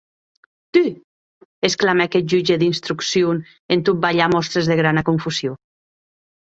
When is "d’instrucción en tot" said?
2.65-4.03